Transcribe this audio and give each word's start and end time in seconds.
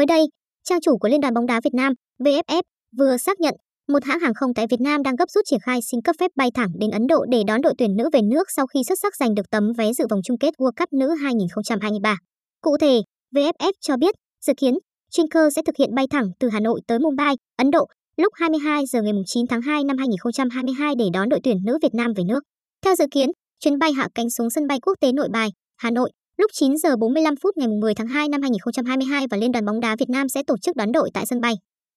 Mới 0.00 0.06
đây, 0.06 0.26
trang 0.64 0.80
chủ 0.80 0.98
của 0.98 1.08
Liên 1.08 1.20
đoàn 1.20 1.34
bóng 1.34 1.46
đá 1.46 1.60
Việt 1.64 1.74
Nam, 1.74 1.92
VFF, 2.18 2.62
vừa 2.98 3.16
xác 3.16 3.40
nhận 3.40 3.54
một 3.88 4.04
hãng 4.04 4.20
hàng 4.20 4.34
không 4.34 4.54
tại 4.54 4.66
Việt 4.70 4.80
Nam 4.80 5.02
đang 5.02 5.16
gấp 5.16 5.30
rút 5.30 5.44
triển 5.46 5.60
khai 5.62 5.80
xin 5.82 6.02
cấp 6.02 6.16
phép 6.20 6.30
bay 6.36 6.50
thẳng 6.54 6.68
đến 6.78 6.90
Ấn 6.90 7.06
Độ 7.06 7.24
để 7.30 7.42
đón 7.46 7.60
đội 7.62 7.74
tuyển 7.78 7.96
nữ 7.96 8.08
về 8.12 8.20
nước 8.22 8.50
sau 8.56 8.66
khi 8.66 8.80
xuất 8.88 8.98
sắc 9.02 9.16
giành 9.16 9.34
được 9.34 9.50
tấm 9.50 9.72
vé 9.78 9.92
dự 9.92 10.04
vòng 10.10 10.20
chung 10.24 10.38
kết 10.38 10.54
World 10.58 10.72
Cup 10.76 10.92
nữ 10.92 11.14
2023. 11.22 12.16
Cụ 12.60 12.76
thể, 12.80 13.02
VFF 13.34 13.72
cho 13.80 13.96
biết 13.96 14.14
dự 14.46 14.52
kiến 14.56 14.74
Trinker 15.10 15.56
sẽ 15.56 15.62
thực 15.66 15.76
hiện 15.78 15.94
bay 15.94 16.06
thẳng 16.10 16.30
từ 16.38 16.48
Hà 16.48 16.60
Nội 16.60 16.80
tới 16.86 16.98
Mumbai, 16.98 17.34
Ấn 17.56 17.70
Độ 17.70 17.86
lúc 18.16 18.32
22 18.36 18.86
giờ 18.86 19.02
ngày 19.02 19.12
9 19.26 19.46
tháng 19.46 19.62
2 19.62 19.84
năm 19.84 19.98
2022 19.98 20.94
để 20.98 21.04
đón 21.12 21.28
đội 21.28 21.40
tuyển 21.44 21.56
nữ 21.64 21.78
Việt 21.82 21.94
Nam 21.94 22.12
về 22.16 22.24
nước. 22.24 22.40
Theo 22.84 22.94
dự 22.94 23.04
kiến, 23.10 23.30
chuyến 23.60 23.78
bay 23.78 23.92
hạ 23.92 24.08
cánh 24.14 24.30
xuống 24.30 24.50
sân 24.50 24.66
bay 24.66 24.80
quốc 24.80 24.94
tế 25.00 25.12
Nội 25.12 25.28
Bài, 25.32 25.48
Hà 25.76 25.90
Nội 25.90 26.10
lúc 26.40 26.50
9 26.54 26.76
giờ 26.76 26.96
45 26.96 27.34
phút 27.42 27.56
ngày 27.56 27.68
10 27.80 27.94
tháng 27.94 28.06
2 28.06 28.28
năm 28.28 28.42
2022 28.42 29.26
và 29.30 29.36
Liên 29.36 29.52
đoàn 29.52 29.64
bóng 29.64 29.80
đá 29.80 29.96
Việt 29.98 30.08
Nam 30.08 30.28
sẽ 30.28 30.42
tổ 30.46 30.54
chức 30.62 30.76
đón 30.76 30.92
đội 30.92 31.10
tại 31.14 31.26
sân 31.26 31.40
bay. 31.40 31.54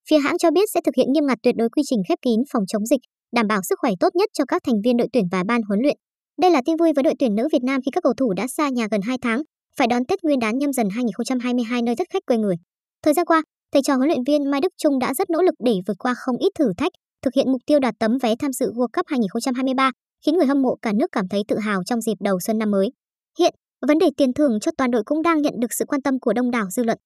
Phía 0.10 0.18
hãng 0.18 0.38
cho 0.38 0.52
biết 0.52 0.72
sẽ 0.74 0.82
thực 0.86 0.96
hiện 0.98 1.08
nghiêm 1.12 1.26
ngặt 1.26 1.38
tuyệt 1.44 1.56
đối 1.58 1.70
quy 1.70 1.82
trình 1.86 2.00
khép 2.10 2.20
kín 2.22 2.40
phòng 2.54 2.64
chống 2.68 2.86
dịch, 2.86 3.00
đảm 3.36 3.48
bảo 3.48 3.62
sức 3.70 3.80
khỏe 3.80 3.92
tốt 4.00 4.16
nhất 4.16 4.30
cho 4.34 4.46
các 4.48 4.62
thành 4.66 4.82
viên 4.84 4.98
đội 4.98 5.08
tuyển 5.14 5.24
và 5.32 5.44
ban 5.48 5.62
huấn 5.62 5.80
luyện. 5.80 5.98
Đây 6.42 6.52
là 6.52 6.62
tin 6.66 6.78
vui 6.78 6.94
với 6.96 7.04
đội 7.04 7.14
tuyển 7.20 7.36
nữ 7.36 7.48
Việt 7.52 7.64
Nam 7.64 7.82
khi 7.86 7.92
các 7.92 8.04
cầu 8.04 8.14
thủ 8.18 8.34
đã 8.34 8.48
xa 8.48 8.70
nhà 8.70 8.88
gần 8.92 9.02
2 9.02 9.18
tháng, 9.22 9.42
phải 9.78 9.88
đón 9.88 10.06
Tết 10.06 10.24
Nguyên 10.24 10.40
đán 10.40 10.58
nhâm 10.58 10.74
dần 10.74 10.90
2022 10.90 11.82
nơi 11.82 11.96
rất 11.96 12.08
khách 12.14 12.26
quê 12.26 12.38
người. 12.38 12.56
Thời 13.04 13.14
gian 13.14 13.26
qua, 13.26 13.44
thầy 13.74 13.82
trò 13.82 13.96
huấn 13.96 14.08
luyện 14.08 14.24
viên 14.28 14.52
Mai 14.52 14.62
Đức 14.62 14.74
Trung 14.78 15.00
đã 15.00 15.14
rất 15.14 15.30
nỗ 15.30 15.42
lực 15.42 15.56
để 15.66 15.74
vượt 15.88 15.98
qua 16.00 16.14
không 16.18 16.38
ít 16.38 16.52
thử 16.60 16.72
thách, 16.78 16.92
thực 17.22 17.34
hiện 17.34 17.52
mục 17.52 17.62
tiêu 17.66 17.80
đạt 17.80 17.94
tấm 18.00 18.18
vé 18.22 18.36
tham 18.40 18.52
dự 18.54 18.72
World 18.72 18.88
Cup 18.94 19.06
2023, 19.08 19.92
khiến 20.26 20.36
người 20.36 20.46
hâm 20.46 20.62
mộ 20.62 20.76
cả 20.82 20.92
nước 20.94 21.08
cảm 21.12 21.28
thấy 21.28 21.42
tự 21.48 21.58
hào 21.58 21.84
trong 21.86 22.02
dịp 22.02 22.18
đầu 22.20 22.40
xuân 22.40 22.58
năm 22.58 22.72
mới. 22.72 22.90
Hiện, 23.40 23.54
vấn 23.88 23.98
đề 24.00 24.08
tiền 24.18 24.34
thưởng 24.34 24.60
cho 24.60 24.72
toàn 24.78 24.92
đội 24.92 25.04
cũng 25.06 25.22
đang 25.22 25.42
nhận 25.42 25.54
được 25.60 25.74
sự 25.74 25.86
quan 25.86 26.02
tâm 26.02 26.20
của 26.20 26.34
đông 26.34 26.52
đảo 26.52 26.66
dư 26.70 26.84
luận. 26.84 26.98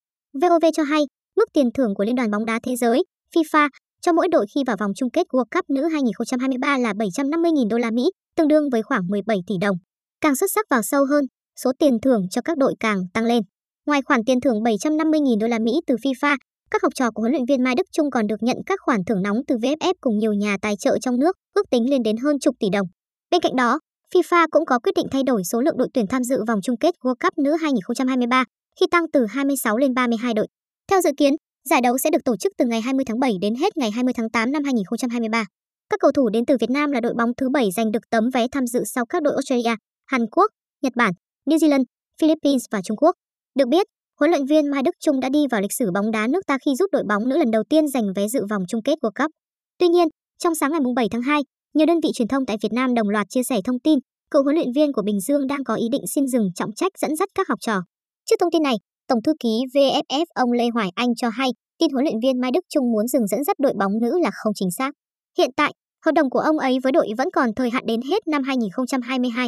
VOV 0.42 0.66
cho 0.74 0.84
hay, 0.84 1.02
mức 1.38 1.46
tiền 1.54 1.70
thưởng 1.74 1.96
của 1.96 2.04
Liên 2.04 2.16
đoàn 2.16 2.32
bóng 2.32 2.46
đá 2.46 2.60
thế 2.64 2.76
giới 2.76 3.04
FIFA 3.36 3.70
cho 4.02 4.14
mỗi 4.14 4.28
đội 4.32 4.46
khi 4.56 4.62
vào 4.68 4.78
vòng 4.80 4.92
chung 4.96 5.10
kết 5.10 5.28
World 5.32 5.46
Cup 5.56 5.70
nữ 5.70 5.88
2023 5.88 6.78
là 6.78 6.94
750.000 6.94 7.68
đô 7.70 7.78
la 7.78 7.92
Mỹ, 7.92 8.12
tương 8.36 8.48
đương 8.48 8.70
với 8.72 8.84
khoảng 8.84 9.08
17 9.08 9.38
tỷ 9.48 9.56
đồng. 9.62 9.76
Càng 10.22 10.36
xuất 10.36 10.52
sắc 10.56 10.66
vào 10.70 10.82
sâu 10.82 11.06
hơn, 11.06 11.26
số 11.64 11.72
tiền 11.80 11.98
thưởng 12.02 12.22
cho 12.32 12.42
các 12.42 12.58
đội 12.58 12.74
càng 12.80 13.00
tăng 13.14 13.26
lên. 13.26 13.44
Ngoài 13.86 14.02
khoản 14.02 14.22
tiền 14.26 14.42
thưởng 14.42 14.64
750.000 14.64 15.40
đô 15.40 15.48
la 15.48 15.60
Mỹ 15.60 15.72
từ 15.88 15.96
FIFA, 15.96 16.38
các 16.72 16.84
học 16.84 16.92
trò 16.96 17.12
của 17.12 17.22
huấn 17.22 17.32
luyện 17.32 17.46
viên 17.46 17.64
Mai 17.64 17.76
Đức 17.76 17.88
Chung 17.92 18.12
còn 18.12 18.28
được 18.28 18.44
nhận 18.44 18.58
các 18.66 18.80
khoản 18.82 19.00
thưởng 19.08 19.22
nóng 19.22 19.38
từ 19.48 19.56
VFF 19.56 19.94
cùng 20.02 20.18
nhiều 20.18 20.34
nhà 20.34 20.58
tài 20.62 20.76
trợ 20.80 20.98
trong 21.02 21.20
nước, 21.20 21.36
ước 21.54 21.70
tính 21.72 21.90
lên 21.90 22.04
đến 22.04 22.18
hơn 22.18 22.40
chục 22.40 22.56
tỷ 22.60 22.68
đồng. 22.70 22.88
Bên 23.32 23.42
cạnh 23.42 23.56
đó, 23.56 23.80
FIFA 24.14 24.48
cũng 24.52 24.66
có 24.66 24.80
quyết 24.80 24.92
định 24.96 25.08
thay 25.12 25.24
đổi 25.24 25.44
số 25.44 25.62
lượng 25.62 25.78
đội 25.78 25.88
tuyển 25.94 26.08
tham 26.08 26.24
dự 26.24 26.44
vòng 26.48 26.60
chung 26.64 26.78
kết 26.78 26.96
World 27.04 27.16
Cup 27.16 27.38
nữ 27.38 27.56
2023 27.62 28.44
khi 28.80 28.86
tăng 28.92 29.12
từ 29.14 29.26
26 29.26 29.78
lên 29.78 29.94
32 29.94 30.34
đội. 30.34 30.48
Theo 30.92 31.02
dự 31.02 31.10
kiến, 31.18 31.34
giải 31.70 31.82
đấu 31.82 31.98
sẽ 31.98 32.10
được 32.10 32.24
tổ 32.26 32.38
chức 32.38 32.54
từ 32.58 32.66
ngày 32.66 32.82
20 32.82 33.06
tháng 33.06 33.20
7 33.20 33.34
đến 33.42 33.56
hết 33.56 33.78
ngày 33.78 33.92
20 33.92 34.14
tháng 34.14 34.30
8 34.30 34.52
năm 34.52 34.64
2023. 34.64 35.46
Các 35.90 36.00
cầu 36.00 36.12
thủ 36.12 36.30
đến 36.30 36.46
từ 36.46 36.58
Việt 36.60 36.70
Nam 36.70 36.92
là 36.92 37.02
đội 37.02 37.14
bóng 37.18 37.32
thứ 37.38 37.50
7 37.50 37.70
giành 37.72 37.92
được 37.92 38.10
tấm 38.10 38.30
vé 38.34 38.48
tham 38.52 38.68
dự 38.68 38.84
sau 38.86 39.06
các 39.06 39.24
đội 39.24 39.34
Australia, 39.34 39.76
Hàn 40.06 40.22
Quốc, 40.32 40.52
Nhật 40.82 40.94
Bản, 40.96 41.14
New 41.50 41.58
Zealand, 41.58 41.84
Philippines 42.22 42.64
và 42.72 42.82
Trung 42.82 42.98
Quốc. 42.98 43.16
Được 43.56 43.68
biết, 43.68 43.88
huấn 44.20 44.32
luyện 44.32 44.46
viên 44.46 44.72
Mai 44.72 44.82
Đức 44.84 44.96
Trung 45.00 45.20
đã 45.20 45.30
đi 45.30 45.40
vào 45.52 45.62
lịch 45.62 45.74
sử 45.74 45.92
bóng 45.92 46.12
đá 46.12 46.28
nước 46.28 46.42
ta 46.48 46.58
khi 46.66 46.76
giúp 46.76 46.88
đội 46.92 47.04
bóng 47.10 47.30
nữ 47.30 47.38
lần 47.38 47.52
đầu 47.52 47.64
tiên 47.70 47.88
giành 47.88 48.14
vé 48.16 48.28
dự 48.28 48.46
vòng 48.50 48.64
chung 48.68 48.82
kết 48.84 49.00
World 49.02 49.24
Cup. 49.24 49.32
Tuy 49.80 49.88
nhiên, 49.88 50.08
trong 50.44 50.56
sáng 50.56 50.72
ngày 50.72 50.82
7 50.96 51.08
tháng 51.12 51.22
2, 51.22 51.42
nhiều 51.74 51.86
đơn 51.86 52.00
vị 52.04 52.10
truyền 52.14 52.28
thông 52.28 52.46
tại 52.46 52.58
Việt 52.62 52.74
Nam 52.74 52.94
đồng 52.94 53.10
loạt 53.10 53.28
chia 53.30 53.44
sẻ 53.44 53.60
thông 53.66 53.80
tin 53.80 54.00
cựu 54.32 54.44
huấn 54.44 54.56
luyện 54.56 54.72
viên 54.76 54.94
của 54.94 55.02
Bình 55.02 55.20
Dương 55.20 55.48
đang 55.48 55.64
có 55.64 55.76
ý 55.76 55.88
định 55.92 56.02
xin 56.16 56.28
dừng 56.28 56.50
trọng 56.56 56.74
trách 56.76 56.92
dẫn 57.02 57.16
dắt 57.16 57.30
các 57.36 57.48
học 57.48 57.60
trò. 57.62 57.82
Trước 58.26 58.36
thông 58.40 58.52
tin 58.52 58.64
này, 58.64 58.76
Tổng 59.08 59.22
thư 59.22 59.34
ký 59.40 59.50
VFF 59.74 60.26
ông 60.36 60.52
Lê 60.52 60.66
Hoài 60.74 60.90
Anh 60.96 61.16
cho 61.16 61.30
hay 61.30 61.50
tin 61.80 61.92
huấn 61.92 62.04
luyện 62.06 62.20
viên 62.24 62.42
Mai 62.42 62.52
Đức 62.52 62.66
Trung 62.70 62.92
muốn 62.92 63.08
dừng 63.08 63.28
dẫn 63.28 63.44
dắt 63.44 63.60
đội 63.60 63.74
bóng 63.80 63.92
nữ 64.02 64.20
là 64.24 64.32
không 64.34 64.54
chính 64.56 64.72
xác. 64.72 64.92
Hiện 65.38 65.50
tại, 65.56 65.74
hợp 66.06 66.12
đồng 66.12 66.30
của 66.30 66.40
ông 66.40 66.58
ấy 66.58 66.78
với 66.84 66.92
đội 66.92 67.08
vẫn 67.18 67.28
còn 67.34 67.50
thời 67.56 67.70
hạn 67.70 67.84
đến 67.86 68.02
hết 68.02 68.28
năm 68.28 68.44
2022. 68.44 69.48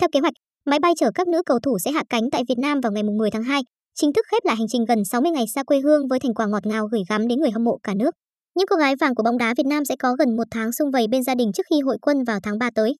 Theo 0.00 0.08
kế 0.12 0.20
hoạch, 0.20 0.34
máy 0.66 0.78
bay 0.78 0.92
chở 0.96 1.10
các 1.14 1.28
nữ 1.28 1.42
cầu 1.46 1.58
thủ 1.62 1.78
sẽ 1.78 1.90
hạ 1.90 2.02
cánh 2.08 2.30
tại 2.32 2.42
Việt 2.48 2.58
Nam 2.58 2.80
vào 2.80 2.92
ngày 2.92 3.02
10 3.02 3.30
tháng 3.30 3.42
2, 3.42 3.62
chính 3.94 4.12
thức 4.12 4.26
khép 4.30 4.44
lại 4.44 4.56
hành 4.56 4.68
trình 4.68 4.84
gần 4.84 5.04
60 5.04 5.32
ngày 5.32 5.44
xa 5.54 5.62
quê 5.62 5.80
hương 5.80 6.08
với 6.08 6.20
thành 6.20 6.34
quả 6.34 6.46
ngọt 6.46 6.66
ngào 6.66 6.86
gửi 6.86 7.02
gắm 7.08 7.28
đến 7.28 7.40
người 7.40 7.50
hâm 7.50 7.64
mộ 7.64 7.78
cả 7.82 7.94
nước. 7.94 8.14
Những 8.54 8.66
cô 8.70 8.76
gái 8.76 8.96
vàng 8.96 9.14
của 9.14 9.22
bóng 9.22 9.38
đá 9.38 9.54
Việt 9.56 9.66
Nam 9.66 9.84
sẽ 9.84 9.96
có 9.96 10.14
gần 10.18 10.36
một 10.36 10.44
tháng 10.50 10.72
xung 10.72 10.90
vầy 10.90 11.08
bên 11.08 11.22
gia 11.22 11.34
đình 11.34 11.52
trước 11.52 11.66
khi 11.70 11.80
hội 11.80 11.98
quân 12.02 12.24
vào 12.24 12.40
tháng 12.42 12.58
3 12.58 12.70
tới. 12.74 12.94